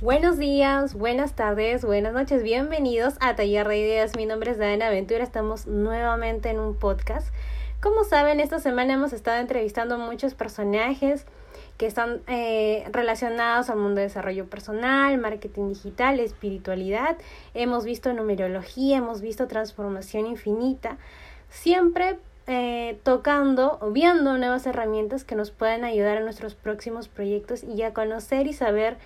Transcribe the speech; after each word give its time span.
Buenos 0.00 0.38
días, 0.38 0.94
buenas 0.94 1.32
tardes, 1.32 1.84
buenas 1.84 2.12
noches, 2.12 2.44
bienvenidos 2.44 3.14
a 3.18 3.34
Taller 3.34 3.66
de 3.66 3.78
Ideas. 3.78 4.14
Mi 4.14 4.26
nombre 4.26 4.52
es 4.52 4.56
Dana 4.56 4.86
Aventura, 4.86 5.24
estamos 5.24 5.66
nuevamente 5.66 6.50
en 6.50 6.60
un 6.60 6.76
podcast. 6.76 7.34
Como 7.80 8.04
saben, 8.04 8.38
esta 8.38 8.60
semana 8.60 8.94
hemos 8.94 9.12
estado 9.12 9.40
entrevistando 9.40 9.96
a 9.96 9.98
muchos 9.98 10.34
personajes 10.34 11.26
que 11.78 11.86
están 11.86 12.20
eh, 12.28 12.84
relacionados 12.92 13.70
al 13.70 13.78
mundo 13.78 13.96
de 13.96 14.02
desarrollo 14.02 14.46
personal, 14.48 15.18
marketing 15.18 15.70
digital, 15.70 16.20
espiritualidad. 16.20 17.16
Hemos 17.52 17.84
visto 17.84 18.12
numerología, 18.12 18.98
hemos 18.98 19.20
visto 19.20 19.48
transformación 19.48 20.26
infinita, 20.26 20.96
siempre 21.50 22.20
eh, 22.46 23.00
tocando 23.02 23.78
o 23.80 23.90
viendo 23.90 24.38
nuevas 24.38 24.64
herramientas 24.64 25.24
que 25.24 25.34
nos 25.34 25.50
puedan 25.50 25.82
ayudar 25.82 26.18
a 26.18 26.20
nuestros 26.20 26.54
próximos 26.54 27.08
proyectos 27.08 27.64
y 27.64 27.82
a 27.82 27.92
conocer 27.92 28.46
y 28.46 28.52
saber 28.52 28.96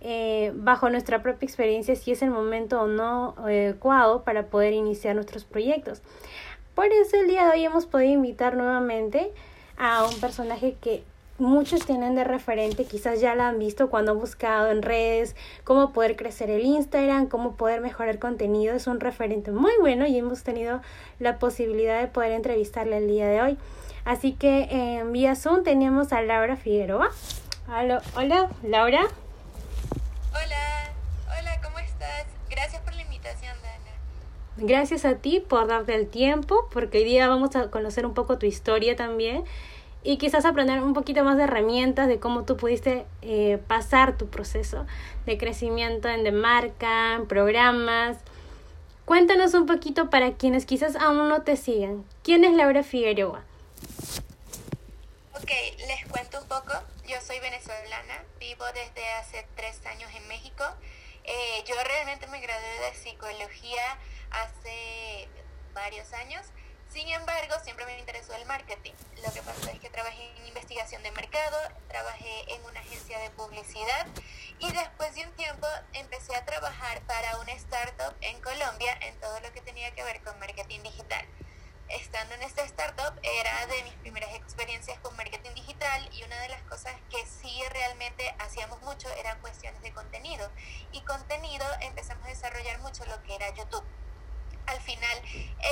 eh, 0.00 0.52
bajo 0.54 0.90
nuestra 0.90 1.22
propia 1.22 1.46
experiencia 1.46 1.96
si 1.96 2.12
es 2.12 2.22
el 2.22 2.30
momento 2.30 2.82
o 2.82 2.86
no 2.86 3.34
adecuado 3.38 4.22
para 4.22 4.46
poder 4.46 4.72
iniciar 4.72 5.14
nuestros 5.14 5.44
proyectos. 5.44 6.02
Por 6.74 6.86
eso 6.86 7.16
el 7.16 7.28
día 7.28 7.46
de 7.46 7.52
hoy 7.52 7.64
hemos 7.64 7.86
podido 7.86 8.12
invitar 8.12 8.56
nuevamente 8.56 9.32
a 9.78 10.06
un 10.06 10.20
personaje 10.20 10.76
que 10.80 11.02
muchos 11.38 11.84
tienen 11.84 12.14
de 12.14 12.24
referente, 12.24 12.84
quizás 12.84 13.20
ya 13.20 13.34
la 13.34 13.48
han 13.48 13.58
visto 13.58 13.90
cuando 13.90 14.12
han 14.12 14.18
buscado 14.18 14.70
en 14.70 14.82
redes 14.82 15.36
cómo 15.64 15.92
poder 15.92 16.16
crecer 16.16 16.50
el 16.50 16.64
Instagram, 16.64 17.28
cómo 17.28 17.56
poder 17.56 17.80
mejorar 17.80 18.18
contenido, 18.18 18.74
es 18.74 18.86
un 18.86 19.00
referente 19.00 19.50
muy 19.52 19.72
bueno 19.80 20.06
y 20.06 20.16
hemos 20.18 20.42
tenido 20.42 20.80
la 21.18 21.38
posibilidad 21.38 22.00
de 22.00 22.08
poder 22.08 22.32
entrevistarle 22.32 22.98
el 22.98 23.08
día 23.08 23.28
de 23.28 23.42
hoy. 23.42 23.58
Así 24.04 24.32
que 24.32 24.68
en 24.70 25.12
vía 25.12 25.34
Zoom 25.34 25.62
tenemos 25.64 26.12
a 26.12 26.22
Laura 26.22 26.56
Figueroa. 26.56 27.10
Hola 27.68 28.48
Laura. 28.62 29.08
Hola, 30.30 30.92
hola, 31.38 31.60
¿cómo 31.62 31.78
estás? 31.78 32.26
Gracias 32.48 32.80
por 32.82 32.94
la 32.94 33.02
invitación, 33.02 33.56
Dana. 33.62 33.96
Gracias 34.58 35.04
a 35.04 35.16
ti 35.16 35.40
por 35.40 35.66
darte 35.66 35.94
el 35.94 36.08
tiempo, 36.08 36.66
porque 36.72 36.98
hoy 36.98 37.04
día 37.04 37.28
vamos 37.28 37.54
a 37.56 37.70
conocer 37.70 38.06
un 38.06 38.14
poco 38.14 38.38
tu 38.38 38.46
historia 38.46 38.96
también 38.96 39.44
y 40.02 40.16
quizás 40.16 40.46
aprender 40.46 40.82
un 40.82 40.94
poquito 40.94 41.22
más 41.24 41.36
de 41.36 41.42
herramientas 41.44 42.08
de 42.08 42.18
cómo 42.18 42.44
tú 42.44 42.56
pudiste 42.56 43.04
eh, 43.20 43.58
pasar 43.66 44.16
tu 44.16 44.28
proceso 44.28 44.86
de 45.26 45.36
crecimiento 45.36 46.08
en 46.08 46.24
de 46.24 46.32
marca, 46.32 47.16
en 47.16 47.26
programas. 47.26 48.16
Cuéntanos 49.04 49.52
un 49.52 49.66
poquito 49.66 50.08
para 50.08 50.32
quienes 50.32 50.64
quizás 50.64 50.96
aún 50.96 51.28
no 51.28 51.42
te 51.42 51.56
sigan. 51.56 52.06
¿Quién 52.22 52.42
es 52.44 52.54
Laura 52.54 52.82
Figueroa? 52.82 53.42
Ok, 55.34 55.50
les 55.86 56.06
cuento 56.08 56.40
un 56.40 56.48
poco. 56.48 56.72
Yo 57.06 57.20
soy 57.20 57.40
venezolana, 57.40 58.24
vivo 58.40 58.64
desde 58.72 59.06
hace 59.20 59.46
tres 59.54 59.84
años 59.84 60.08
en 60.16 60.26
México. 60.28 60.64
Eh, 61.24 61.64
yo 61.68 61.74
realmente 61.84 62.26
me 62.28 62.40
gradué 62.40 62.90
de 62.90 62.96
psicología 62.96 63.98
hace 64.42 65.28
varios 65.74 66.12
años. 66.12 66.46
Sin 66.88 67.08
embargo, 67.08 67.54
siempre 67.64 67.84
me 67.84 67.98
interesó 67.98 68.34
el 68.34 68.46
marketing. 68.46 68.92
Lo 69.24 69.32
que 69.32 69.42
pasa 69.42 69.70
es 69.72 69.80
que 69.80 69.90
trabajé 69.90 70.30
en 70.36 70.46
investigación 70.46 71.02
de 71.02 71.10
mercado, 71.10 71.58
trabajé 71.88 72.54
en 72.54 72.64
una 72.64 72.80
agencia 72.80 73.18
de 73.18 73.30
publicidad 73.30 74.06
y 74.58 74.70
después 74.72 75.14
de 75.14 75.26
un 75.26 75.32
tiempo 75.32 75.66
empecé 75.92 76.34
a 76.36 76.44
trabajar 76.44 77.02
para 77.02 77.38
una 77.38 77.52
startup 77.52 78.14
en 78.20 78.40
Colombia 78.40 78.96
en 79.02 79.18
todo 79.20 79.40
lo 79.40 79.52
que 79.52 79.60
tenía 79.60 79.90
que 79.94 80.02
ver 80.04 80.22
con 80.22 80.38
marketing 80.38 80.82
digital 80.82 81.26
estando 81.88 82.34
en 82.34 82.42
esta 82.42 82.62
startup 82.64 83.18
era 83.22 83.66
de 83.66 83.82
mis 83.84 83.94
primeras 83.94 84.34
experiencias 84.34 84.98
con 85.00 85.16
marketing 85.16 85.54
digital 85.54 86.08
y 86.12 86.24
una 86.24 86.38
de 86.40 86.48
las 86.48 86.62
cosas 86.62 86.94
que 87.10 87.24
sí 87.26 87.62
realmente 87.70 88.34
hacíamos 88.38 88.80
mucho 88.82 89.08
eran 89.14 89.40
cuestiones 89.40 89.80
de 89.82 89.92
contenido. 89.92 90.50
Y 90.92 91.02
contenido 91.02 91.64
empezamos 91.80 92.24
a 92.26 92.28
desarrollar 92.28 92.80
mucho 92.80 93.04
lo 93.06 93.22
que 93.22 93.34
era 93.34 93.54
YouTube. 93.54 93.84
Al 94.66 94.80
final 94.80 95.22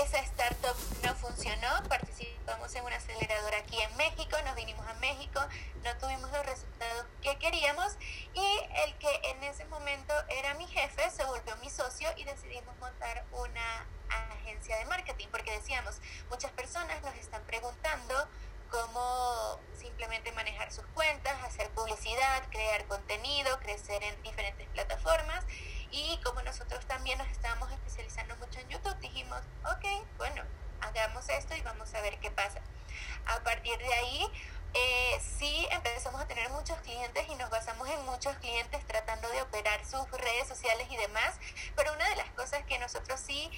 esa 0.03 0.19
startup 0.21 0.77
no 1.03 1.15
funcionó, 1.17 1.83
participamos 1.89 2.75
en 2.75 2.85
una 2.85 2.97
aceleradora 2.97 3.59
aquí 3.59 3.81
en 3.81 3.97
México, 3.97 4.37
nos 4.45 4.55
vinimos 4.55 4.87
a 4.87 4.95
México, 4.95 5.41
no 5.83 5.97
tuvimos 5.99 6.31
los 6.31 6.47
resultados 6.47 7.07
que 7.21 7.37
queríamos 7.39 7.97
y 8.35 8.47
el 8.85 8.95
que 8.99 9.21
en 9.25 9.43
ese 9.45 9.65
momento 9.67 10.15
era 10.29 10.55
mi 10.55 10.67
jefe 10.67 11.11
se 11.11 11.25
volvió 11.25 11.57
mi 11.57 11.71
socio 11.71 12.09
y 12.17 12.25
decidimos 12.25 12.77
montar 12.79 13.25
una 13.33 13.87
agencia 14.09 14.77
de 14.79 14.85
marketing 14.87 15.29
porque 15.31 15.53
decíamos, 15.53 16.01
muchas 16.31 16.53
personas 16.53 17.03
nos 17.03 17.15
están 17.17 17.43
preguntando 17.45 18.29
cómo 18.71 19.61
simplemente 19.79 20.33
manejar 20.33 20.73
sus 20.73 20.85
cuentas, 20.89 21.35
hacer 21.45 21.71
publicidad, 21.71 22.43
crear 22.51 22.85
contenido, 22.87 23.59
crecer 23.61 24.03
en 24.03 24.21
diferentes 24.23 24.67
plataformas 24.69 25.45
y 25.91 26.19
como 26.25 26.43
nosotros 26.43 26.85
también 26.87 27.19
nos 27.19 27.29
estábamos 27.29 27.71
especializando 27.71 28.37
mucho 28.37 28.59
en 28.59 28.69
YouTube, 28.69 28.99
dijimos, 28.99 29.41
ok, 29.65 30.05
bueno, 30.17 30.43
hagamos 31.05 31.29
esto 31.29 31.55
y 31.55 31.61
vamos 31.61 31.93
a 31.95 32.01
ver 32.01 32.19
qué 32.19 32.31
pasa. 32.31 32.61
A 33.27 33.39
partir 33.41 33.77
de 33.79 33.95
ahí, 33.95 34.27
eh, 34.73 35.21
sí 35.39 35.67
empezamos 35.71 36.21
a 36.21 36.27
tener 36.27 36.49
muchos 36.51 36.79
clientes 36.79 37.27
y 37.29 37.35
nos 37.35 37.51
basamos 37.51 37.89
en 37.89 38.05
muchos 38.07 38.35
clientes 38.37 38.85
tratando 38.87 39.29
de 39.29 39.43
operar 39.43 39.85
sus 39.85 40.11
redes 40.11 40.49
sociales 40.49 40.87
y 40.91 40.97
demás, 40.97 41.39
pero 41.77 41.93
una 41.93 42.09
de 42.09 42.17
las 42.17 42.31
cosas 42.31 42.65
que 42.65 42.79
nosotros 42.79 43.21
sí 43.21 43.51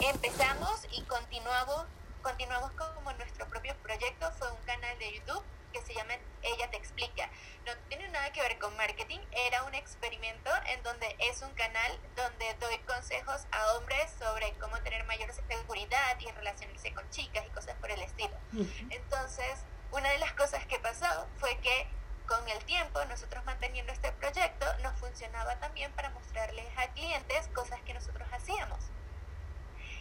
empezamos 0.00 0.86
y 0.92 1.02
continuamos, 1.02 1.84
continuamos 2.22 2.72
como 2.72 3.12
nuestro 3.12 3.46
propio 3.48 3.76
proyecto 3.82 4.30
fue 4.38 4.50
un 4.50 4.62
canal 4.64 4.98
de 4.98 5.12
YouTube 5.12 5.42
que 5.72 5.82
se 5.82 5.94
llama 5.94 6.14
Ella 6.42 6.70
te 6.70 6.76
explica. 6.76 7.30
No 7.66 7.72
tiene 7.88 8.08
nada 8.08 8.32
que 8.32 8.40
ver 8.40 8.58
con 8.58 8.76
marketing, 8.76 9.20
era 9.32 9.64
un 9.64 9.74
experimento 9.74 10.50
en 10.66 10.82
donde 10.82 11.16
es 11.18 11.42
un 11.42 11.52
canal 11.54 12.00
donde 12.16 12.54
doy 12.60 12.78
consejos 12.80 13.46
a 13.52 13.74
hombres 13.74 14.10
sobre 14.18 14.52
cómo 14.54 14.78
tener 14.78 15.04
mayor 15.04 15.32
seguridad 15.32 16.18
y 16.20 16.30
relacionarse 16.30 16.92
con 16.92 17.08
chicas 17.10 17.44
y 17.46 17.50
cosas 17.50 17.76
por 17.76 17.90
el 17.90 18.00
estilo. 18.02 18.36
Entonces, 18.90 19.64
una 19.92 20.10
de 20.10 20.18
las 20.18 20.32
cosas 20.32 20.66
que 20.66 20.78
pasó 20.78 21.26
fue 21.38 21.58
que 21.58 21.86
con 22.26 22.46
el 22.48 22.62
tiempo, 22.66 23.02
nosotros 23.06 23.42
manteniendo 23.46 23.90
este 23.92 24.12
proyecto, 24.12 24.66
nos 24.82 24.98
funcionaba 24.98 25.58
también 25.60 25.90
para 25.92 26.10
mostrarles 26.10 26.66
a 26.76 26.88
clientes 26.92 27.48
cosas 27.54 27.80
que 27.82 27.94
nosotros 27.94 28.28
hacíamos. 28.30 28.78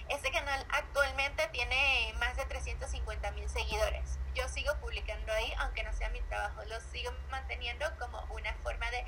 Este 0.09 0.31
canal 0.31 0.65
actualmente 0.69 1.47
tiene 1.51 2.13
más 2.19 2.35
de 2.37 2.45
350 2.45 3.31
mil 3.31 3.49
seguidores. 3.49 4.19
Yo 4.35 4.47
sigo 4.47 4.73
publicando 4.79 5.31
ahí, 5.33 5.51
aunque 5.59 5.83
no 5.83 5.91
sea 5.93 6.09
mi 6.09 6.21
trabajo, 6.21 6.63
lo 6.65 6.79
sigo 6.79 7.11
manteniendo 7.29 7.85
como 7.99 8.23
una 8.33 8.53
forma 8.63 8.89
de 8.91 9.03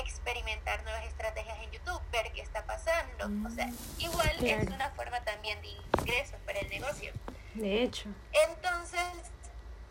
experimentar 0.00 0.82
nuevas 0.84 1.04
estrategias 1.06 1.58
en 1.62 1.70
YouTube, 1.72 2.00
ver 2.12 2.30
qué 2.32 2.42
está 2.42 2.64
pasando. 2.66 3.30
O 3.46 3.50
sea, 3.50 3.68
igual 3.98 4.44
es 4.44 4.68
una 4.68 4.90
forma 4.90 5.20
también 5.24 5.60
de 5.62 5.68
ingresos 5.68 6.38
para 6.46 6.60
el 6.60 6.68
negocio. 6.68 7.12
De 7.54 7.82
hecho. 7.82 8.08
Entonces, 8.48 9.02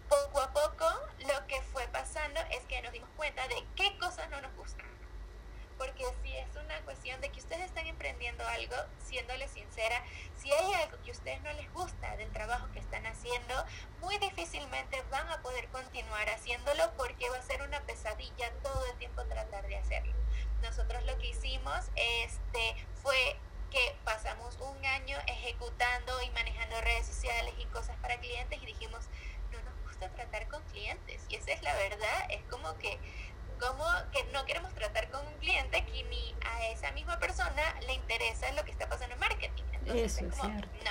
poco 0.07 0.41
a 0.41 0.53
poco, 0.53 0.85
lo 1.19 1.47
que 1.47 1.61
fue 1.73 1.87
pasando 1.87 2.39
es 2.51 2.63
que 2.65 2.81
nos 2.81 2.93
dimos 2.93 3.09
cuenta 3.17 3.47
de 3.47 3.63
qué 3.75 3.97
cosas 3.97 4.29
no 4.29 4.41
nos 4.41 4.55
gustan 4.55 4.93
porque 5.77 6.05
si 6.21 6.35
es 6.35 6.55
una 6.55 6.79
cuestión 6.81 7.19
de 7.21 7.29
que 7.29 7.39
ustedes 7.39 7.65
están 7.65 7.87
emprendiendo 7.87 8.45
algo, 8.47 8.75
siéndole 9.05 9.47
sincera, 9.47 10.03
si 10.37 10.51
hay 10.51 10.73
algo 10.73 11.01
que 11.03 11.11
a 11.11 11.13
ustedes 11.13 11.41
no 11.41 11.53
les 11.53 11.71
gusta 11.73 12.15
del 12.17 12.31
trabajo 12.31 12.67
que 12.73 12.79
están 12.79 13.05
haciendo, 13.05 13.65
muy 14.01 14.17
difícilmente 14.17 15.01
van 15.09 15.29
a 15.29 15.41
poder 15.41 15.67
continuar 15.69 16.29
haciéndolo 16.29 16.91
porque 16.97 17.29
va 17.29 17.37
a 17.37 17.41
ser 17.41 17.61
una 17.61 17.81
pesadilla 17.81 18.51
todo 18.61 18.85
el 18.85 18.97
tiempo 18.97 19.23
tratar 19.25 19.67
de 19.67 19.77
hacerlo. 19.77 20.13
Nosotros 20.61 21.03
lo 21.05 21.17
que 21.17 21.27
hicimos 21.27 21.85
este, 21.95 22.75
fue 23.01 23.37
que 23.69 23.95
pasamos 24.05 24.55
un 24.59 24.85
año 24.85 25.17
ejecutando 25.27 26.21
y 26.21 26.29
manejando 26.29 26.79
redes 26.81 27.07
sociales 27.07 27.53
y 27.57 27.65
cosas 27.65 27.97
para 27.97 28.19
clientes 28.19 28.61
y 28.61 28.65
dijimos, 28.67 29.05
no 29.51 29.61
nos 29.63 29.81
gusta 29.81 30.09
tratar 30.09 30.47
con 30.47 30.61
clientes. 30.65 31.25
Y 31.27 31.35
esa 31.35 31.51
es 31.51 31.61
la 31.63 31.73
verdad, 31.75 32.27
es 32.29 32.43
como 32.43 32.77
que 32.77 32.99
como 33.59 33.85
que 34.11 34.23
no 34.25 34.45
queremos 34.45 34.72
esa 36.83 36.91
misma 36.93 37.17
persona 37.17 37.63
le 37.87 37.93
interesa 37.93 38.51
lo 38.51 38.65
que 38.65 38.71
está 38.71 38.89
pasando 38.89 39.13
en 39.13 39.19
marketing. 39.21 39.63
Entonces 39.73 40.21
es 40.21 40.35
como, 40.35 40.53
no. 40.53 40.82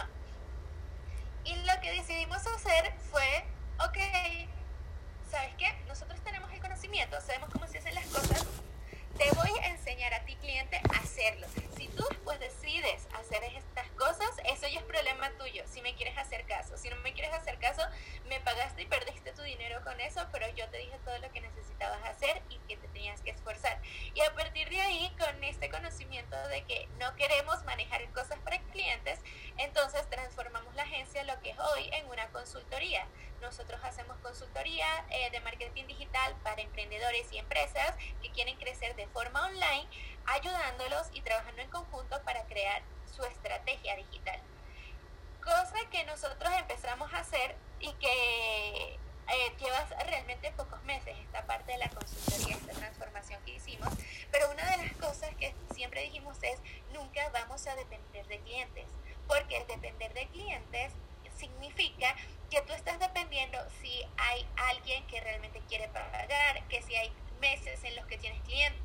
Que 46.03 46.11
nosotros 46.11 46.53
empezamos 46.59 47.13
a 47.13 47.19
hacer 47.19 47.55
y 47.79 47.93
que 47.95 48.95
eh, 48.95 49.53
llevas 49.59 49.89
realmente 50.07 50.51
pocos 50.53 50.83
meses 50.83 51.17
esta 51.19 51.47
parte 51.47 51.73
de 51.73 51.79
la 51.79 51.89
consultoría, 51.91 52.57
esta 52.57 52.73
transformación 52.73 53.41
que 53.45 53.53
hicimos, 53.53 53.89
pero 54.33 54.51
una 54.51 54.69
de 54.71 54.79
las 54.79 54.97
cosas 54.97 55.31
que 55.37 55.55
siempre 55.75 56.03
dijimos 56.03 56.37
es 56.43 56.59
nunca 56.93 57.29
vamos 57.31 57.67
a 57.69 57.77
depender 57.77 58.27
de 58.27 58.39
clientes, 58.41 58.87
porque 59.29 59.59
el 59.59 59.67
depender 59.69 60.13
de 60.13 60.27
clientes 60.29 60.93
significa 61.37 62.17
que 62.51 62.61
tú 62.63 62.73
estás 62.73 62.99
dependiendo 62.99 63.59
si 63.81 64.03
hay 64.17 64.47
alguien 64.57 65.07
que 65.07 65.21
realmente 65.21 65.61
quiere 65.69 65.89
pagar, 65.89 66.67
que 66.69 66.83
si 66.83 66.97
hay 66.97 67.13
meses 67.41 67.83
en 67.85 67.95
los 67.97 68.07
que 68.07 68.19
tienes 68.19 68.43
clientes, 68.43 68.83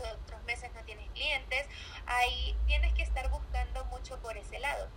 otros 0.00 0.42
meses 0.44 0.72
no 0.72 0.82
tienes 0.84 1.10
clientes, 1.10 1.66
ahí 2.06 2.56
tienes 2.66 2.94
que 2.94 3.02
estar 3.02 3.28
buscando 3.28 3.84
mucho 3.86 4.18
por 4.20 4.36
ese 4.38 4.58
lado. 4.60 4.88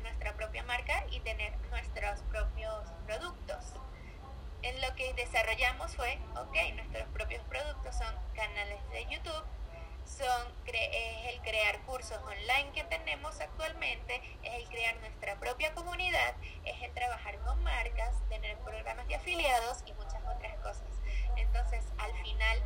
Nuestra 0.00 0.32
propia 0.34 0.62
marca 0.62 1.04
y 1.10 1.20
tener 1.20 1.54
nuestros 1.68 2.20
propios 2.30 2.90
productos. 3.04 3.74
En 4.62 4.80
lo 4.80 4.94
que 4.94 5.12
desarrollamos 5.12 5.94
fue, 5.94 6.18
ok, 6.36 6.56
nuestros 6.74 7.06
propios 7.08 7.42
productos 7.44 7.94
son 7.94 8.14
canales 8.34 8.80
de 8.92 9.04
YouTube, 9.10 9.44
son 10.06 10.54
es 10.66 11.34
el 11.34 11.40
crear 11.42 11.82
cursos 11.82 12.18
online 12.22 12.72
que 12.72 12.84
tenemos 12.84 13.38
actualmente, 13.40 14.22
es 14.42 14.54
el 14.54 14.68
crear 14.68 14.96
nuestra 14.96 15.38
propia 15.38 15.74
comunidad, 15.74 16.34
es 16.64 16.82
el 16.82 16.92
trabajar 16.94 17.38
con 17.40 17.62
marcas, 17.62 18.16
tener 18.30 18.56
programas 18.60 19.06
de 19.06 19.16
afiliados 19.16 19.82
y 19.84 19.92
muchas 19.92 20.22
otras 20.24 20.56
cosas. 20.60 20.88
Entonces, 21.36 21.84
al 21.98 22.12
final, 22.22 22.62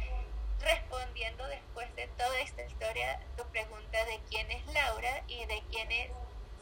respondiendo 0.61 1.47
después 1.49 1.93
de 1.97 2.07
toda 2.17 2.39
esta 2.41 2.63
historia, 2.63 3.21
tu 3.37 3.45
pregunta 3.49 4.05
de 4.05 4.21
quién 4.31 4.49
es 4.53 4.65
Laura 4.67 5.25
y 5.27 5.45
de 5.47 5.63
quién 5.71 5.91
es 5.91 6.11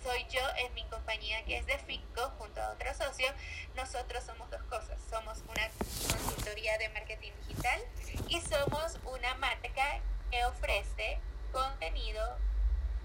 soy 0.06 0.25
yo 0.31 0.41
en 0.64 0.73
mi 0.75 0.85
compañía 0.85 1.44
que 1.44 1.58
es 1.58 1.67
de 1.67 1.76
FICO 1.79 2.31
junto 2.38 2.61
a 2.62 2.70
otro 2.70 2.94
socio, 2.94 3.26
nosotros 3.75 4.23
somos 4.23 4.49
dos 4.53 4.62
cosas. 4.70 5.00
Somos 5.11 5.43
una 5.49 5.69
consultoría 6.08 6.79
de 6.79 6.88
marketing 6.91 7.32
digital 7.49 7.81
y 8.29 8.41
somos 8.41 9.00
una 9.05 9.35
marca 9.35 10.00
que 10.31 10.44
ofrece 10.44 11.19
contenido, 11.50 12.23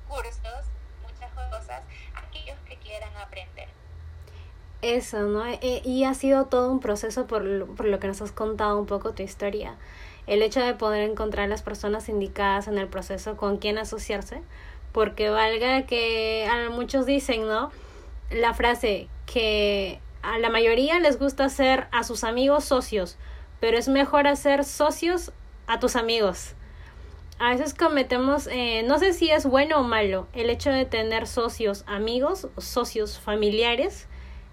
cursos, 0.08 0.70
muchas 1.02 1.32
cosas 1.32 1.82
a 2.14 2.20
aquellos 2.20 2.60
que 2.70 2.78
quieran 2.78 3.18
aprender. 3.18 3.70
Eso, 4.84 5.22
¿no? 5.24 5.44
E, 5.48 5.82
y 5.84 6.04
ha 6.04 6.14
sido 6.14 6.46
todo 6.46 6.72
un 6.72 6.80
proceso 6.80 7.26
por, 7.26 7.76
por 7.76 7.88
lo 7.88 8.00
que 8.00 8.08
nos 8.08 8.22
has 8.22 8.32
contado 8.32 8.78
un 8.78 8.86
poco 8.86 9.14
tu 9.14 9.24
historia. 9.24 9.76
El 10.28 10.44
hecho 10.44 10.60
de 10.60 10.76
poder 10.76 11.10
encontrar 11.10 11.50
las 11.50 11.64
personas 11.64 12.10
indicadas 12.10 12.68
en 12.68 12.78
el 12.78 12.88
proceso 12.88 13.38
con 13.38 13.58
quien 13.58 13.80
asociarse, 13.80 14.44
porque 14.92 15.30
valga 15.30 15.86
que 15.86 16.48
a 16.50 16.70
muchos 16.70 17.06
dicen, 17.06 17.48
¿no? 17.48 17.72
La 18.30 18.54
frase 18.54 19.08
que 19.26 20.00
a 20.22 20.38
la 20.38 20.50
mayoría 20.50 21.00
les 21.00 21.18
gusta 21.18 21.46
hacer 21.46 21.88
a 21.92 22.04
sus 22.04 22.24
amigos 22.24 22.66
socios, 22.66 23.18
pero 23.60 23.78
es 23.78 23.88
mejor 23.88 24.28
hacer 24.28 24.64
socios 24.64 25.32
a 25.68 25.80
tus 25.80 25.96
amigos 25.96 26.56
a 27.42 27.50
veces 27.50 27.74
cometemos, 27.74 28.46
eh, 28.52 28.84
no 28.84 29.00
sé 29.00 29.14
si 29.14 29.32
es 29.32 29.48
bueno 29.48 29.80
o 29.80 29.84
malo, 29.84 30.28
el 30.34 30.52
hecho 30.52 30.70
de 30.70 30.86
tener 30.86 31.26
socios 31.26 31.84
amigos, 31.88 32.48
socios 32.60 33.18
familiares, 33.18 34.08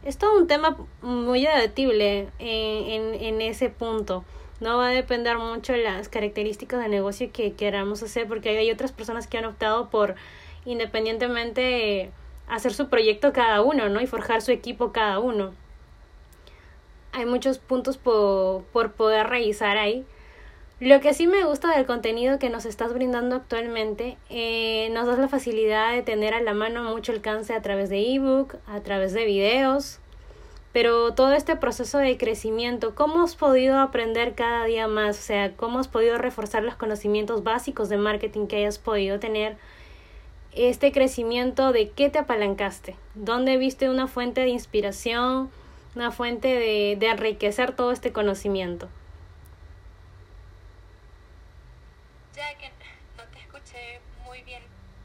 es 0.06 0.16
todo 0.16 0.38
un 0.38 0.46
tema 0.46 0.74
muy 1.02 1.42
debatible 1.42 2.30
en, 2.38 3.14
en, 3.14 3.42
ese 3.42 3.68
punto. 3.68 4.24
No 4.60 4.78
va 4.78 4.88
a 4.88 4.90
depender 4.90 5.38
mucho 5.38 5.72
de 5.72 5.82
las 5.82 6.08
características 6.08 6.80
de 6.80 6.88
negocio 6.88 7.30
que 7.32 7.52
queramos 7.52 8.02
hacer, 8.02 8.26
porque 8.26 8.50
hay 8.58 8.70
otras 8.70 8.92
personas 8.92 9.26
que 9.26 9.38
han 9.38 9.44
optado 9.44 9.88
por 9.88 10.16
independientemente 10.64 12.10
hacer 12.48 12.72
su 12.72 12.88
proyecto 12.88 13.32
cada 13.32 13.60
uno, 13.62 13.88
¿no? 13.88 14.00
Y 14.00 14.06
forjar 14.06 14.42
su 14.42 14.50
equipo 14.50 14.92
cada 14.92 15.18
uno. 15.20 15.52
Hay 17.12 17.26
muchos 17.26 17.58
puntos 17.58 17.96
por, 17.98 18.64
por 18.64 18.92
poder 18.92 19.28
revisar 19.28 19.76
ahí. 19.76 20.04
Lo 20.80 21.00
que 21.00 21.12
sí 21.12 21.26
me 21.26 21.44
gusta 21.44 21.74
del 21.74 21.86
contenido 21.86 22.38
que 22.38 22.50
nos 22.50 22.64
estás 22.64 22.94
brindando 22.94 23.34
actualmente, 23.34 24.16
eh, 24.30 24.90
nos 24.92 25.08
das 25.08 25.18
la 25.18 25.26
facilidad 25.26 25.92
de 25.92 26.02
tener 26.02 26.34
a 26.34 26.40
la 26.40 26.54
mano 26.54 26.84
mucho 26.84 27.10
alcance 27.10 27.52
a 27.52 27.62
través 27.62 27.90
de 27.90 28.14
ebook, 28.14 28.56
a 28.66 28.80
través 28.80 29.12
de 29.12 29.24
videos, 29.24 29.98
pero 30.72 31.14
todo 31.14 31.32
este 31.32 31.56
proceso 31.56 31.98
de 31.98 32.18
crecimiento, 32.18 32.94
¿cómo 32.94 33.22
has 33.22 33.36
podido 33.36 33.78
aprender 33.80 34.34
cada 34.34 34.64
día 34.64 34.86
más? 34.86 35.18
O 35.18 35.22
sea, 35.22 35.56
¿cómo 35.56 35.78
has 35.78 35.88
podido 35.88 36.18
reforzar 36.18 36.62
los 36.62 36.76
conocimientos 36.76 37.42
básicos 37.42 37.88
de 37.88 37.96
marketing 37.96 38.46
que 38.46 38.56
hayas 38.56 38.78
podido 38.78 39.18
tener? 39.18 39.56
Este 40.52 40.92
crecimiento, 40.92 41.72
¿de 41.72 41.90
qué 41.90 42.10
te 42.10 42.18
apalancaste? 42.18 42.96
¿Dónde 43.14 43.56
viste 43.56 43.88
una 43.88 44.08
fuente 44.08 44.42
de 44.42 44.48
inspiración, 44.48 45.50
una 45.94 46.10
fuente 46.10 46.48
de, 46.48 46.96
de 46.98 47.06
enriquecer 47.08 47.74
todo 47.74 47.90
este 47.92 48.12
conocimiento? 48.12 48.88
Ya 52.34 52.54
que 52.58 52.70
no 53.16 53.24
te 53.32 53.38
escuché 53.40 54.00
muy 54.24 54.42
bien, 54.42 54.62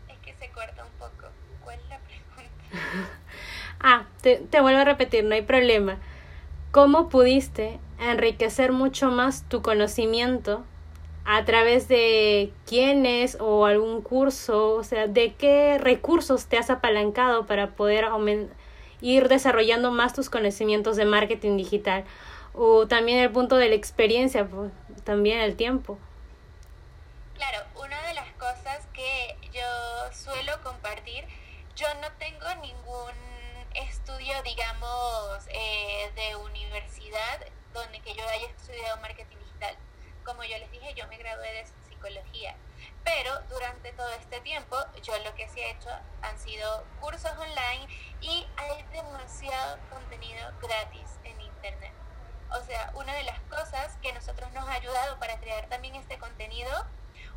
es 0.09 0.17
que 0.19 0.33
se 0.33 0.51
corta 0.51 0.83
un 0.83 0.91
poco. 0.99 1.27
¿Cuál 1.63 1.79
es 1.79 1.89
la 1.89 1.99
pregunta? 1.99 3.09
Ah, 3.83 4.05
te, 4.21 4.39
vuelvo 4.61 4.79
a 4.79 4.85
repetir, 4.85 5.23
no 5.23 5.35
hay 5.35 5.43
problema. 5.43 5.97
¿Cómo 6.71 7.09
pudiste 7.09 7.79
enriquecer 7.99 8.71
mucho 8.71 9.11
más 9.11 9.47
tu 9.47 9.61
conocimiento 9.61 10.63
a 11.25 11.45
través 11.45 11.87
de 11.87 12.51
quiénes 12.65 13.37
o 13.39 13.65
algún 13.65 14.01
curso, 14.01 14.75
o 14.75 14.83
sea, 14.83 15.07
de 15.07 15.33
qué 15.33 15.77
recursos 15.77 16.47
te 16.47 16.57
has 16.57 16.69
apalancado 16.69 17.45
para 17.45 17.75
poder 17.75 18.05
ir 19.01 19.29
desarrollando 19.29 19.91
más 19.91 20.13
tus 20.13 20.29
conocimientos 20.29 20.95
de 20.97 21.05
marketing 21.05 21.55
digital 21.57 22.03
o 22.53 22.87
también 22.87 23.19
el 23.19 23.31
punto 23.31 23.55
de 23.55 23.69
la 23.69 23.75
experiencia, 23.75 24.47
también 25.03 25.39
el 25.39 25.55
tiempo. 25.55 25.97
Claro, 27.35 27.59
una 27.75 28.01
de 28.07 28.13
las 28.13 28.29
cosas 28.33 28.87
que 28.93 29.35
yo 29.51 29.61
suelo 30.13 30.51
compartir, 30.63 31.23
yo 31.75 31.87
no 32.01 32.07
tengo 32.19 32.47
ningún 32.61 33.42
estudio, 33.75 34.41
digamos, 34.43 35.45
eh, 35.49 36.11
de 36.15 36.35
universidad 36.35 37.39
donde 37.73 37.99
que 38.01 38.13
yo 38.13 38.27
haya 38.27 38.47
estudiado 38.47 38.97
marketing 39.01 39.37
digital. 39.37 39.75
Como 40.23 40.43
yo 40.43 40.57
les 40.57 40.71
dije, 40.71 40.93
yo 40.93 41.07
me 41.07 41.17
gradué 41.17 41.51
de 41.51 41.65
psicología. 41.89 42.55
Pero 43.03 43.39
durante 43.49 43.91
todo 43.93 44.09
este 44.13 44.39
tiempo, 44.41 44.77
yo 45.01 45.17
lo 45.19 45.33
que 45.35 45.47
sí 45.49 45.59
he 45.59 45.71
hecho 45.71 45.89
han 46.21 46.37
sido 46.39 46.85
cursos 46.99 47.31
online 47.37 47.87
y 48.21 48.47
hay 48.57 48.83
demasiado 48.93 49.79
contenido 49.89 50.51
gratis 50.61 51.19
en 51.23 51.41
internet. 51.41 51.93
O 52.51 52.63
sea, 52.63 52.91
una 52.95 53.13
de 53.15 53.23
las 53.23 53.39
cosas 53.41 53.97
que 54.01 54.13
nosotros 54.13 54.51
nos 54.53 54.67
ha 54.67 54.73
ayudado 54.73 55.17
para 55.19 55.39
crear 55.39 55.67
también 55.67 55.95
este 55.95 56.17
contenido 56.17 56.69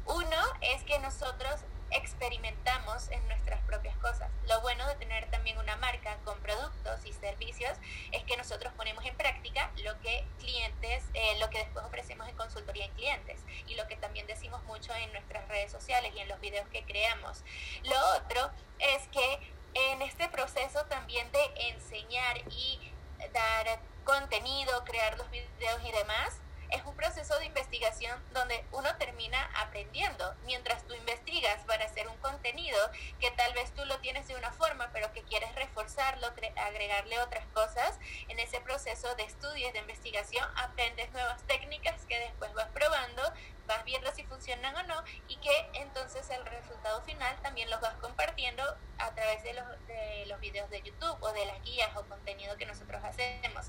uno 0.06 0.36
es 0.60 0.84
que 0.84 0.98
nosotros 1.00 1.64
experimentamos 1.90 3.10
en 3.10 3.26
nuestras 3.28 3.60
propias 3.62 3.96
cosas. 3.96 4.30
Lo 4.46 4.60
bueno 4.60 4.86
de 4.86 4.94
tener 4.96 5.30
una 5.58 5.76
marca 5.76 6.16
con 6.24 6.38
productos 6.40 7.04
y 7.04 7.12
servicios 7.12 7.72
es 8.12 8.24
que 8.24 8.36
nosotros 8.36 8.72
ponemos 8.76 9.04
en 9.04 9.16
práctica 9.16 9.70
lo 9.82 9.98
que 10.00 10.24
clientes, 10.38 11.04
eh, 11.14 11.38
lo 11.40 11.50
que 11.50 11.58
después 11.58 11.84
ofrecemos 11.84 12.28
en 12.28 12.36
consultoría 12.36 12.84
en 12.84 12.92
clientes 12.92 13.40
y 13.66 13.74
lo 13.74 13.86
que 13.86 13.96
también 13.96 14.26
decimos 14.26 14.62
mucho 14.64 14.94
en 14.94 15.12
nuestras 15.12 15.46
redes 15.48 15.72
sociales 15.72 16.12
y 16.14 16.20
en 16.20 16.28
los 16.28 16.40
videos 16.40 16.68
que 16.68 16.84
creamos. 16.84 17.42
Lo 17.84 18.16
otro 18.16 18.50
es 18.78 19.08
que 19.08 19.52
en 19.74 20.02
este 20.02 20.28
proceso 20.28 20.84
también 20.86 21.30
de 21.32 21.68
enseñar 21.68 22.38
y 22.50 22.92
dar 23.32 23.80
contenido, 24.04 24.84
crear 24.84 25.18
los 25.18 25.30
videos 25.30 25.82
y 25.84 25.92
demás, 25.92 26.40
es 26.70 26.84
un 26.84 26.96
proceso 26.96 27.38
de 27.38 27.46
investigación 27.46 28.20
donde 28.32 28.64
uno 28.72 28.94
termina 28.96 29.50
aprendiendo. 29.56 30.34
Mientras 30.44 30.86
tú 30.86 30.94
investigas 30.94 31.62
para 31.64 31.84
hacer 31.84 32.08
un 32.08 32.16
contenido 32.18 32.78
que 33.20 33.30
tal 33.32 33.52
vez 33.54 33.72
tú 33.74 33.84
lo 33.84 33.98
tienes 34.00 34.28
de 34.28 34.36
una 34.36 34.52
forma, 34.52 34.90
pero 34.92 35.12
que 35.12 35.22
quieres 35.22 35.54
reforzarlo, 35.54 36.26
agregarle 36.56 37.20
otras 37.20 37.46
cosas, 37.48 37.98
en 38.28 38.38
ese 38.38 38.60
proceso 38.60 39.14
de 39.16 39.24
estudio 39.24 39.68
y 39.68 39.72
de 39.72 39.78
investigación 39.78 40.46
aprendes 40.56 41.10
nuevas 41.12 41.42
técnicas 41.44 42.04
que 42.06 42.18
después 42.18 42.52
vas 42.54 42.68
probando, 42.68 43.22
vas 43.66 43.84
viendo 43.84 44.12
si 44.12 44.24
funcionan 44.24 44.74
o 44.76 44.82
no 44.84 45.04
y 45.28 45.36
que 45.36 45.70
entonces 45.74 46.28
el 46.30 46.44
resultado 46.46 47.02
final 47.02 47.36
también 47.42 47.68
los 47.70 47.80
vas 47.80 47.94
compartiendo 47.96 48.62
a 48.98 49.10
través 49.14 49.42
de 49.42 49.54
los, 49.54 49.86
de 49.86 50.26
los 50.26 50.40
videos 50.40 50.70
de 50.70 50.82
YouTube 50.82 51.16
o 51.20 51.32
de 51.32 51.44
las 51.46 51.60
guías 51.62 51.90
o 51.96 52.04
contenido 52.04 52.56
que 52.56 52.66
nosotros 52.66 53.02
hacemos. 53.04 53.66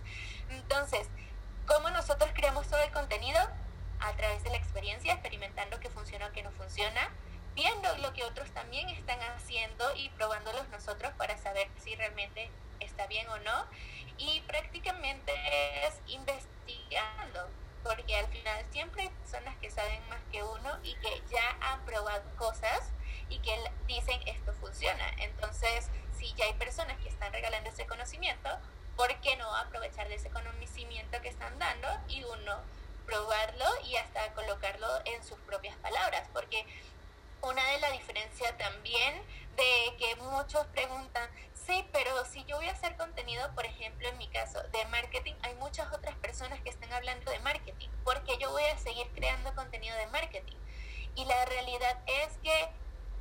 Entonces, 0.49 1.07
¿Cómo 1.07 1.16
creamos 2.57 2.67
todo 2.69 2.81
el 2.81 2.91
contenido? 2.91 3.39
A 3.99 4.13
través 4.13 4.43
de 4.43 4.49
la 4.49 4.57
experiencia, 4.57 5.13
experimentando 5.13 5.79
qué 5.79 5.89
funciona 5.89 6.27
o 6.27 6.31
qué 6.31 6.41
no 6.41 6.51
funciona, 6.51 7.09
viendo 7.55 7.95
lo 7.97 8.13
que 8.13 8.23
otros 8.23 8.49
también 8.51 8.89
están 8.89 9.19
haciendo 9.21 9.95
y 9.95 10.09
probándolos 10.09 10.67
nosotros 10.69 11.11
para 11.17 11.37
saber 11.37 11.67
si 11.77 11.95
realmente 11.95 12.49
está 12.79 13.05
bien 13.07 13.27
o 13.29 13.37
no. 13.39 13.65
Y 14.17 14.41
prácticamente 14.41 15.33
es 15.85 15.99
investigando, 16.07 17.47
porque 17.83 18.15
al 18.15 18.27
final 18.27 18.65
siempre 18.71 19.03
hay 19.03 19.09
personas 19.09 19.55
que 19.57 19.67
y 20.83 20.95
que 20.95 21.21
ya 21.29 21.57
han 21.61 21.85
probado 21.85 22.23
cosas 22.37 22.91
y 23.29 23.39
que 23.39 23.55
dicen 23.85 24.19
esto 24.25 24.53
funciona. 24.53 25.09
Entonces, 25.19 25.89
si 26.17 26.33
ya 26.33 26.45
hay 26.45 26.53
personas 26.53 26.97
que 26.97 27.09
están 27.09 27.31
regalando 27.31 27.69
ese 27.69 27.85
conocimiento, 27.85 28.49
¿por 28.95 29.13
qué 29.21 29.35
aprovechar 30.07 30.09
de 30.09 30.15
ese 30.15 30.29
conocimiento 30.29 31.21
que 31.21 31.29
están 31.29 31.57
dando 31.59 31.87
y 32.07 32.23
uno 32.23 32.61
probarlo 33.05 33.65
y 33.85 33.95
hasta 33.95 34.33
colocarlo 34.33 34.87
en 35.05 35.23
sus 35.23 35.37
propias 35.39 35.75
palabras? 35.77 36.27
Porque 36.33 36.65
una 37.41 37.63
de 37.71 37.79
las 37.79 37.91
diferencias 37.91 38.57
también 38.57 39.21
de 39.55 39.95
que 39.97 40.15
muchos 40.17 40.65
preguntan, 40.67 41.29
sí, 41.53 41.87
pero 41.91 42.25
si 42.25 42.43
yo 42.45 42.57
voy 42.57 42.67
a 42.67 42.71
hacer 42.71 42.95
contenido, 42.97 43.53
por 43.55 43.65
ejemplo, 43.65 44.07
en 44.07 44.17
mi 44.17 44.27
caso, 44.27 44.61
de 44.71 44.85
marketing, 44.85 45.33
hay 45.43 45.55
muchas 45.55 45.91
otras 45.93 46.15
personas 46.17 46.61
que 46.61 46.69
están 46.69 46.91
hablando 46.93 47.31
de 47.31 47.39
marketing, 47.39 47.89
porque 48.03 48.37
yo 48.39 48.51
voy 48.51 48.63
a 48.63 48.77
seguir 48.77 49.07
creando 49.15 49.53
contenido 49.55 49.95
de 49.97 50.07
marketing. 50.07 50.57
Y 51.15 51.25
la 51.25 51.45
realidad 51.45 51.97
es 52.05 52.37
que 52.43 52.69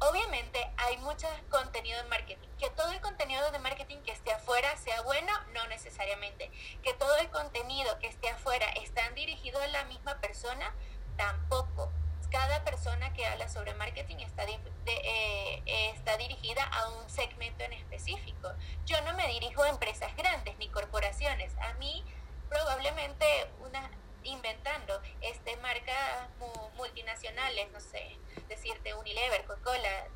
obviamente 0.00 0.70
hay 0.76 0.96
mucho 0.98 1.26
contenido 1.50 2.02
de 2.02 2.08
marketing. 2.08 2.48
Que 2.58 2.70
todo 2.70 2.90
el 2.92 3.00
contenido 3.00 3.50
de 3.50 3.58
marketing 3.58 3.98
que 3.98 4.12
esté 4.12 4.32
afuera 4.32 4.76
sea 4.76 5.02
bueno, 5.02 5.32
no 5.54 5.66
necesariamente. 5.68 6.50
Que 6.82 6.94
todo 6.94 7.16
el 7.16 7.28
contenido 7.30 7.98
que 7.98 8.06
esté 8.06 8.30
afuera 8.30 8.66
está 8.82 9.08
dirigido 9.10 9.60
a 9.60 9.66
la 9.68 9.84
misma 9.84 10.20
persona, 10.20 10.74
tampoco 11.16 11.90
cada 12.30 12.64
persona 12.64 13.12
que 13.12 13.24
habla 13.26 13.48
sobre 13.48 13.74
marketing 13.74 14.16
está, 14.16 14.44
eh, 14.44 15.62
está 15.94 16.16
dirigida 16.16 16.64
a 16.64 16.88
un 16.88 17.08
segmento 17.08 17.64
en 17.64 17.72
específico. 17.72 18.52
Yo 18.84 19.00
no 19.02 19.14
me 19.14 19.26
dirijo 19.28 19.62
a 19.62 19.68
empresas 19.68 20.14
grandes 20.16 20.58
ni 20.58 20.68
corporaciones. 20.68 21.56
A 21.58 21.74
mí 21.74 22.04
probablemente 22.48 23.26
una 23.60 23.90
inventando 24.26 25.00
este 25.20 25.56
marcas 25.58 26.28
multinacionales, 26.76 27.70
no 27.72 27.80
sé, 27.80 28.18
decirte 28.48 28.94
Unilever, 28.94 29.44
Coca-Cola, 29.44 30.08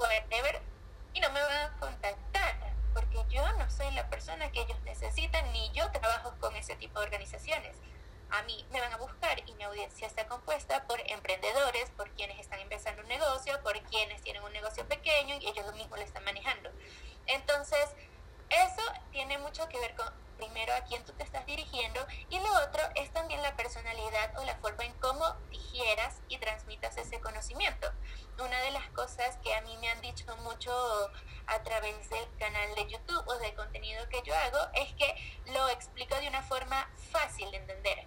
whatever, 0.00 0.60
y 1.12 1.20
no 1.20 1.30
me 1.30 1.40
van 1.40 1.56
a 1.56 1.76
contactar 1.78 2.74
porque 2.92 3.24
yo 3.28 3.42
no 3.54 3.68
soy 3.70 3.90
la 3.92 4.08
persona 4.08 4.50
que 4.52 4.62
ellos 4.62 4.80
necesitan 4.84 5.52
ni 5.52 5.70
yo 5.72 5.90
trabajo 5.90 6.34
con 6.38 6.54
ese 6.56 6.76
tipo 6.76 7.00
de 7.00 7.06
organizaciones. 7.06 7.76
A 8.30 8.42
mí 8.42 8.64
me 8.70 8.80
van 8.80 8.92
a 8.92 8.96
buscar 8.96 9.42
y 9.46 9.54
mi 9.54 9.64
audiencia 9.64 10.06
está 10.06 10.26
compuesta 10.26 10.84
por 10.86 11.00
fácil 37.14 37.50
de 37.52 37.58
entender 37.58 38.06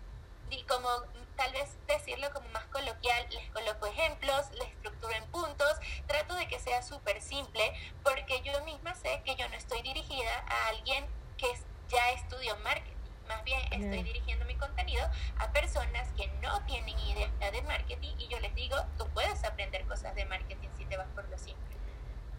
y 0.50 0.64
como 0.64 0.88
tal 1.36 1.52
vez 1.52 1.78
decirlo 1.88 2.28
como 2.34 2.50
más 2.50 2.66
coloquial, 2.66 3.26
les 3.32 3.50
coloco 3.52 3.86
ejemplos, 3.86 4.50
les 4.54 4.70
estructuro 4.70 5.14
en 5.14 5.26
puntos, 5.26 5.78
trato 6.08 6.36
de 6.36 6.48
que 6.48 6.60
sea 6.60 6.82
súper 6.82 7.22
simple, 7.22 7.74
porque 8.04 8.42
yo 8.44 8.64
misma 8.66 8.96
sé 8.96 9.22
que 9.24 9.36
yo 9.36 9.48
no 9.50 9.56
estoy 9.56 9.82
dirigida 9.82 10.46
a 10.48 10.70
alguien 10.70 11.06
que 11.38 11.48
ya 11.90 12.12
estudió 12.12 12.56
marketing. 12.58 12.94
Más 13.28 13.44
bien 13.44 13.62
estoy 13.72 14.04
dirigiendo 14.04 14.46
mi 14.46 14.56
contenido 14.56 15.06
a 15.38 15.52
personas 15.52 16.08
que 16.16 16.28
no 16.42 16.64
tienen 16.66 16.98
idea 16.98 17.52
de 17.52 17.62
marketing 17.64 18.16
y 18.18 18.28
yo 18.30 18.40
les 18.40 18.56
digo, 18.56 18.78
tú 18.98 19.06
puedes 19.14 19.44
aprender 19.44 19.86
cosas 19.86 20.16
de 20.16 20.26
marketing 20.26 20.70
si 20.78 20.86
te 20.86 20.96
vas 20.96 21.08
por 21.14 21.28
lo 21.30 21.38
simple. 21.38 21.76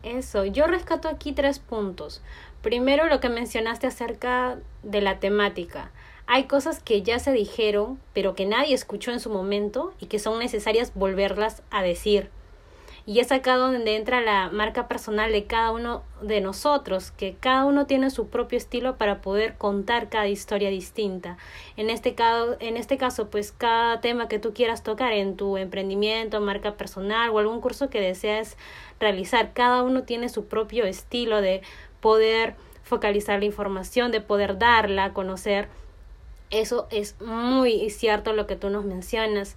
Eso, 0.03 0.47
yo 0.47 0.67
rescato 0.67 1.09
aquí 1.09 1.33
tres 1.33 1.59
puntos. 1.59 2.23
Primero, 2.63 3.07
lo 3.07 3.21
que 3.21 3.29
mencionaste 3.29 3.87
acerca 3.87 4.59
de 4.83 5.03
la 5.03 5.21
temática. 5.21 5.91
Hay 6.31 6.45
cosas 6.45 6.81
que 6.81 7.01
ya 7.01 7.19
se 7.21 7.33
dijeron, 7.33 7.99
pero 8.13 8.35
que 8.35 8.45
nadie 8.45 8.75
escuchó 8.75 9.13
en 9.13 9.19
su 9.19 9.31
momento 9.31 9.95
y 9.99 10.07
que 10.09 10.19
son 10.19 10.39
necesarias 10.39 10.93
volverlas 10.95 11.63
a 11.71 11.83
decir. 11.83 12.29
Y 13.07 13.21
es 13.21 13.33
acá 13.33 13.57
donde 13.57 13.97
entra 13.97 14.21
la 14.21 14.51
marca 14.51 14.89
personal 14.89 15.33
de 15.33 15.47
cada 15.47 15.71
uno 15.71 16.03
de 16.21 16.43
nosotros, 16.43 17.13
que 17.13 17.35
cada 17.41 17.65
uno 17.65 17.87
tiene 17.87 18.11
su 18.11 18.29
propio 18.29 18.59
estilo 18.59 18.99
para 18.99 19.23
poder 19.23 19.57
contar 19.57 20.11
cada 20.11 20.29
historia 20.29 20.69
distinta. 20.69 21.39
En 21.79 21.89
este 21.89 22.15
caso, 22.15 22.59
en 22.61 22.77
este 22.77 22.99
caso 22.99 23.31
pues 23.31 23.51
cada 23.51 24.03
tema 24.03 24.29
que 24.29 24.39
tú 24.39 24.53
quieras 24.53 24.83
tocar 24.83 25.15
en 25.15 25.35
tu 25.35 25.57
emprendimiento, 25.57 26.43
marca 26.43 26.77
personal 26.77 27.31
o 27.31 27.39
algún 27.39 27.63
curso 27.63 27.89
que 27.89 28.03
deseas 28.03 28.59
realizar, 29.01 29.55
cada 29.55 29.83
uno 29.83 30.03
tiene 30.03 30.29
su 30.29 30.45
propio 30.45 30.85
estilo 30.85 31.41
de 31.41 31.63
poder 32.03 32.55
focalizar 32.83 33.39
la 33.39 33.47
información, 33.47 34.13
de 34.13 34.21
poder 34.21 34.59
darla 34.59 35.05
a 35.05 35.13
conocer 35.15 35.69
eso 36.51 36.87
es 36.91 37.21
muy 37.21 37.91
cierto 37.91 38.33
lo 38.33 38.47
que 38.47 38.57
tú 38.57 38.71
nos 38.71 38.85
mencionas. 38.85 39.57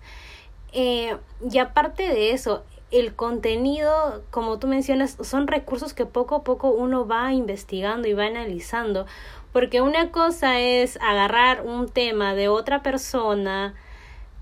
Eh, 0.73 1.17
y 1.49 1.57
aparte 1.57 2.03
de 2.03 2.31
eso, 2.31 2.63
el 2.91 3.15
contenido, 3.15 4.21
como 4.31 4.59
tú 4.59 4.67
mencionas, 4.67 5.17
son 5.21 5.47
recursos 5.47 5.93
que 5.93 6.05
poco 6.05 6.35
a 6.35 6.43
poco 6.43 6.69
uno 6.69 7.07
va 7.07 7.33
investigando 7.33 8.07
y 8.07 8.13
va 8.13 8.25
analizando. 8.25 9.05
Porque 9.53 9.81
una 9.81 10.11
cosa 10.11 10.59
es 10.59 10.97
agarrar 11.01 11.65
un 11.65 11.89
tema 11.89 12.35
de 12.35 12.47
otra 12.47 12.83
persona, 12.83 13.73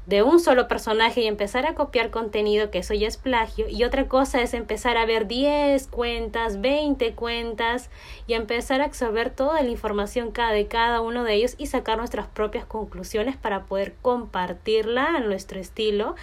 de 0.10 0.24
un 0.24 0.40
solo 0.40 0.68
personaje 0.68 1.22
y 1.22 1.28
empezar 1.28 1.68
a 1.68 1.76
copiar 1.76 2.10
contenido, 2.10 2.72
que 2.72 2.80
eso 2.80 2.96
ya 2.96 3.08
es 3.08 3.18
plagio, 3.18 3.70
y 3.70 3.84
otra 3.84 4.08
cosa 4.08 4.42
es 4.42 4.56
empezar 4.56 4.98
a 4.98 5.06
ver 5.06 5.28
10 5.28 5.86
cuentas, 5.88 6.62
20 6.62 7.14
cuentas 7.14 7.92
y 8.26 8.34
empezar 8.34 8.82
a 8.82 8.86
absorber 8.86 9.30
toda 9.30 9.62
la 9.62 9.70
información 9.70 10.34
de 10.34 10.68
cada 10.68 11.02
uno 11.02 11.24
de 11.24 11.36
ellos 11.36 11.54
y 11.60 11.68
sacar 11.68 12.00
nuestras 12.00 12.26
propias 12.26 12.66
conclusiones 12.66 13.38
para 13.38 13.66
poder 13.66 13.94
compartirla 14.02 15.06
a 15.16 15.20
nuestro 15.20 15.60
estilo 15.60 16.16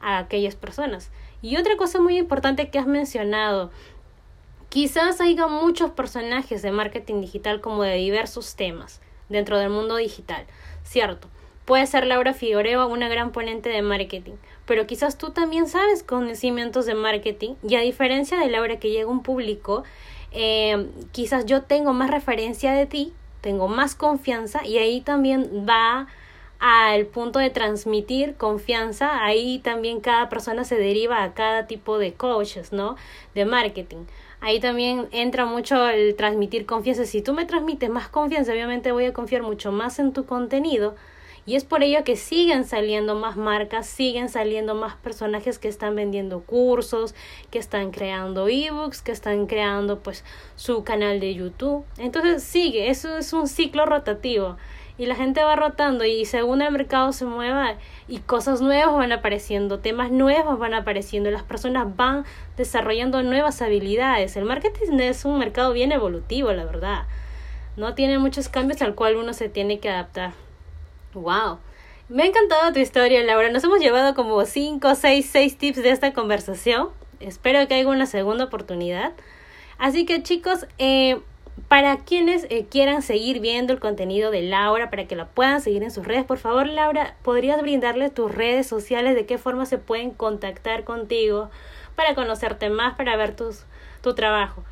a 0.00 0.18
aquellas 0.18 0.54
personas. 0.54 1.10
Y 1.42 1.56
otra 1.56 1.76
cosa 1.76 2.00
muy 2.00 2.16
importante 2.16 2.70
que 2.70 2.78
has 2.78 2.86
mencionado, 2.86 3.72
quizás 4.68 5.20
haya 5.20 5.48
muchos 5.48 5.90
personajes 5.90 6.62
de 6.62 6.70
marketing 6.70 7.20
digital 7.20 7.60
como 7.60 7.82
de 7.82 7.96
diversos 7.96 8.54
temas 8.54 9.00
dentro 9.28 9.58
del 9.58 9.70
mundo 9.70 9.96
digital, 9.96 10.46
¿cierto? 10.84 11.26
Puede 11.64 11.86
ser 11.86 12.06
Laura 12.06 12.34
Figueroa 12.34 12.86
una 12.86 13.08
gran 13.08 13.32
ponente 13.32 13.70
de 13.70 13.80
marketing, 13.80 14.34
pero 14.66 14.86
quizás 14.86 15.16
tú 15.16 15.30
también 15.30 15.66
sabes 15.66 16.02
conocimientos 16.02 16.84
de 16.84 16.94
marketing 16.94 17.54
y 17.66 17.76
a 17.76 17.80
diferencia 17.80 18.38
de 18.38 18.48
Laura 18.48 18.78
que 18.78 18.90
llega 18.90 19.10
un 19.10 19.22
público, 19.22 19.82
eh, 20.32 20.90
quizás 21.12 21.46
yo 21.46 21.62
tengo 21.62 21.94
más 21.94 22.10
referencia 22.10 22.72
de 22.72 22.84
ti, 22.84 23.14
tengo 23.40 23.66
más 23.68 23.94
confianza 23.94 24.66
y 24.66 24.76
ahí 24.76 25.00
también 25.00 25.66
va 25.66 26.06
al 26.58 27.06
punto 27.06 27.38
de 27.38 27.48
transmitir 27.48 28.34
confianza, 28.36 29.24
ahí 29.24 29.58
también 29.58 30.00
cada 30.00 30.28
persona 30.28 30.64
se 30.64 30.76
deriva 30.76 31.22
a 31.22 31.32
cada 31.32 31.66
tipo 31.66 31.98
de 31.98 32.12
coaches, 32.12 32.72
¿no? 32.72 32.96
De 33.34 33.46
marketing. 33.46 34.04
Ahí 34.40 34.60
también 34.60 35.08
entra 35.12 35.46
mucho 35.46 35.88
el 35.88 36.14
transmitir 36.14 36.66
confianza. 36.66 37.06
Si 37.06 37.22
tú 37.22 37.32
me 37.32 37.46
transmites 37.46 37.88
más 37.88 38.08
confianza, 38.08 38.52
obviamente 38.52 38.92
voy 38.92 39.06
a 39.06 39.12
confiar 39.14 39.42
mucho 39.42 39.72
más 39.72 39.98
en 39.98 40.12
tu 40.12 40.26
contenido 40.26 40.94
y 41.46 41.56
es 41.56 41.64
por 41.64 41.82
ello 41.82 42.04
que 42.04 42.16
siguen 42.16 42.64
saliendo 42.64 43.14
más 43.14 43.36
marcas, 43.36 43.86
siguen 43.86 44.28
saliendo 44.28 44.74
más 44.74 44.96
personajes 44.96 45.58
que 45.58 45.68
están 45.68 45.94
vendiendo 45.94 46.40
cursos, 46.40 47.14
que 47.50 47.58
están 47.58 47.90
creando 47.90 48.48
ebooks, 48.48 49.02
que 49.02 49.12
están 49.12 49.46
creando 49.46 50.00
pues 50.00 50.24
su 50.56 50.84
canal 50.84 51.20
de 51.20 51.34
YouTube. 51.34 51.84
Entonces 51.98 52.42
sigue, 52.42 52.90
eso 52.90 53.18
es 53.18 53.32
un 53.32 53.46
ciclo 53.46 53.84
rotativo 53.86 54.56
y 54.96 55.06
la 55.06 55.16
gente 55.16 55.42
va 55.42 55.56
rotando 55.56 56.04
y 56.04 56.24
según 56.24 56.62
el 56.62 56.70
mercado 56.70 57.12
se 57.12 57.24
mueva 57.24 57.74
y 58.06 58.18
cosas 58.20 58.60
nuevas 58.60 58.94
van 58.94 59.12
apareciendo, 59.12 59.80
temas 59.80 60.10
nuevos 60.10 60.58
van 60.58 60.74
apareciendo, 60.74 61.30
las 61.30 61.42
personas 61.42 61.96
van 61.96 62.24
desarrollando 62.56 63.22
nuevas 63.22 63.60
habilidades. 63.60 64.36
El 64.36 64.44
marketing 64.44 64.98
es 65.00 65.24
un 65.24 65.38
mercado 65.38 65.72
bien 65.72 65.90
evolutivo, 65.90 66.52
la 66.52 66.64
verdad. 66.64 67.06
No 67.76 67.94
tiene 67.94 68.18
muchos 68.18 68.48
cambios 68.48 68.82
al 68.82 68.94
cual 68.94 69.16
uno 69.16 69.32
se 69.32 69.48
tiene 69.48 69.80
que 69.80 69.90
adaptar. 69.90 70.43
Wow. 71.14 71.58
Me 72.08 72.24
ha 72.24 72.26
encantado 72.26 72.72
tu 72.72 72.80
historia, 72.80 73.22
Laura. 73.22 73.50
Nos 73.50 73.64
hemos 73.64 73.80
llevado 73.80 74.14
como 74.14 74.44
5, 74.44 74.94
6, 74.94 75.28
6 75.30 75.58
tips 75.58 75.82
de 75.82 75.90
esta 75.90 76.12
conversación. 76.12 76.88
Espero 77.20 77.66
que 77.66 77.74
haya 77.74 77.88
una 77.88 78.06
segunda 78.06 78.44
oportunidad. 78.44 79.12
Así 79.78 80.04
que 80.04 80.22
chicos, 80.22 80.66
eh, 80.78 81.20
para 81.68 81.98
quienes 81.98 82.46
eh, 82.50 82.66
quieran 82.68 83.02
seguir 83.02 83.40
viendo 83.40 83.72
el 83.72 83.80
contenido 83.80 84.30
de 84.30 84.42
Laura, 84.42 84.90
para 84.90 85.06
que 85.06 85.16
la 85.16 85.26
puedan 85.26 85.60
seguir 85.60 85.82
en 85.82 85.90
sus 85.90 86.06
redes, 86.06 86.24
por 86.24 86.38
favor, 86.38 86.66
Laura, 86.66 87.16
¿podrías 87.22 87.60
brindarle 87.62 88.10
tus 88.10 88.34
redes 88.34 88.66
sociales? 88.66 89.14
¿De 89.14 89.24
qué 89.24 89.38
forma 89.38 89.64
se 89.64 89.78
pueden 89.78 90.10
contactar 90.10 90.84
contigo 90.84 91.50
para 91.96 92.14
conocerte 92.14 92.70
más, 92.70 92.96
para 92.96 93.16
ver 93.16 93.34
tus, 93.34 93.64
tu 94.02 94.14
trabajo? 94.14 94.62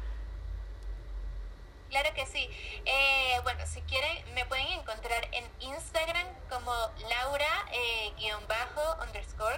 Claro 1.93 2.15
que 2.15 2.25
sí. 2.25 2.49
Eh, 2.87 3.39
bueno, 3.43 3.67
si 3.67 3.83
quieren, 3.83 4.35
me 4.35 4.47
pueden 4.47 4.67
encontrar 4.69 5.29
en 5.33 5.45
Instagram 5.61 6.27
como 6.49 6.73
Laura, 7.11 7.67
eh, 7.71 8.15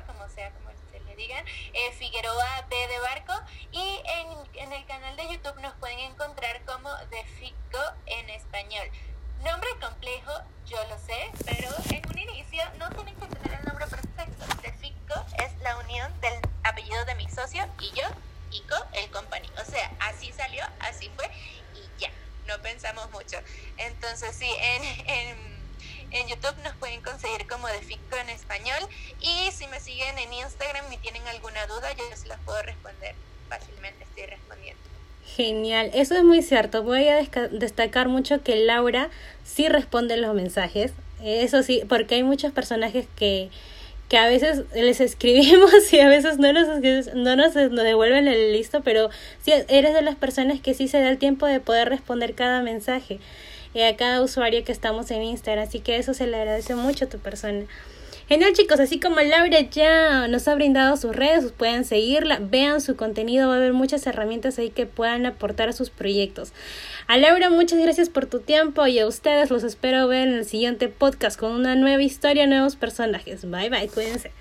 como 0.04 0.28
sea 0.28 0.50
como 0.50 0.70
se 0.90 0.98
le 0.98 1.14
digan, 1.14 1.46
eh, 1.46 1.92
Figueroa 1.92 2.66
B 2.68 2.88
de 2.88 2.98
Barco. 2.98 3.34
Y 3.70 4.02
en, 4.04 4.62
en 4.64 4.72
el 4.72 4.84
canal 4.86 5.14
de 5.16 5.28
YouTube 5.28 5.60
nos 5.60 5.74
pueden 5.74 6.00
encontrar 6.00 6.60
como 6.64 6.92
De 7.06 7.24
Fico 7.38 7.80
en 8.06 8.28
español. 8.30 8.90
Nombre 9.44 9.70
complejo, 9.80 10.32
yo 10.66 10.84
lo 10.88 10.98
sé, 10.98 11.30
pero 11.44 11.68
en 11.90 12.10
un 12.10 12.18
inicio 12.18 12.64
no 12.78 12.90
tienen 12.90 13.14
que 13.14 13.26
tener 13.26 13.60
el 13.60 13.64
nombre 13.64 13.86
perfecto. 13.86 14.44
De 14.60 14.72
Fico 14.72 15.24
es 15.38 15.52
Genial, 35.36 35.90
eso 35.94 36.14
es 36.14 36.22
muy 36.22 36.42
cierto. 36.42 36.84
Voy 36.84 37.08
a 37.08 37.16
destacar 37.50 38.08
mucho 38.08 38.42
que 38.42 38.56
Laura 38.56 39.10
sí 39.42 39.68
responde 39.68 40.16
los 40.16 40.34
mensajes. 40.34 40.92
Eso 41.24 41.62
sí, 41.62 41.82
porque 41.88 42.16
hay 42.16 42.22
muchos 42.22 42.52
personajes 42.52 43.06
que, 43.16 43.48
que 44.08 44.16
a 44.16 44.28
veces 44.28 44.62
les 44.74 45.00
escribimos 45.00 45.92
y 45.92 46.00
a 46.00 46.08
veces 46.08 46.38
no 46.38 46.52
nos, 46.52 46.68
no 47.14 47.36
nos, 47.36 47.54
nos 47.54 47.84
devuelven 47.84 48.28
el 48.28 48.52
listo, 48.52 48.82
pero 48.82 49.10
sí 49.42 49.52
eres 49.68 49.94
de 49.94 50.02
las 50.02 50.14
personas 50.14 50.60
que 50.60 50.74
sí 50.74 50.86
se 50.86 51.00
da 51.00 51.08
el 51.08 51.18
tiempo 51.18 51.46
de 51.46 51.58
poder 51.58 51.88
responder 51.88 52.34
cada 52.34 52.62
mensaje 52.62 53.18
a 53.82 53.96
cada 53.96 54.22
usuario 54.22 54.62
que 54.64 54.70
estamos 54.70 55.10
en 55.10 55.22
Instagram. 55.22 55.66
Así 55.66 55.80
que 55.80 55.96
eso 55.96 56.14
se 56.14 56.26
le 56.26 56.36
agradece 56.36 56.76
mucho 56.76 57.06
a 57.06 57.08
tu 57.08 57.18
persona. 57.18 57.64
Genial 58.26 58.54
chicos, 58.54 58.80
así 58.80 58.98
como 58.98 59.20
Laura 59.20 59.60
ya 59.60 60.28
nos 60.28 60.48
ha 60.48 60.54
brindado 60.54 60.96
sus 60.96 61.14
redes, 61.14 61.52
pueden 61.52 61.84
seguirla, 61.84 62.38
vean 62.40 62.80
su 62.80 62.96
contenido, 62.96 63.48
va 63.48 63.54
a 63.54 63.56
haber 63.58 63.74
muchas 63.74 64.06
herramientas 64.06 64.58
ahí 64.58 64.70
que 64.70 64.86
puedan 64.86 65.26
aportar 65.26 65.68
a 65.68 65.74
sus 65.74 65.90
proyectos. 65.90 66.54
A 67.06 67.18
Laura, 67.18 67.50
muchas 67.50 67.78
gracias 67.78 68.08
por 68.08 68.24
tu 68.24 68.40
tiempo 68.40 68.86
y 68.86 68.98
a 68.98 69.06
ustedes 69.06 69.50
los 69.50 69.62
espero 69.62 70.08
ver 70.08 70.28
en 70.28 70.34
el 70.34 70.46
siguiente 70.46 70.88
podcast 70.88 71.38
con 71.38 71.52
una 71.52 71.76
nueva 71.76 72.02
historia, 72.02 72.46
nuevos 72.46 72.76
personajes. 72.76 73.48
Bye 73.50 73.68
bye, 73.68 73.88
cuídense. 73.88 74.32